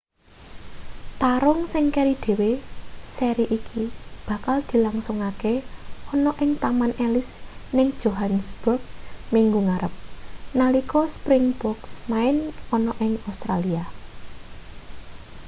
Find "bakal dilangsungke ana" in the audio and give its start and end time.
4.27-6.31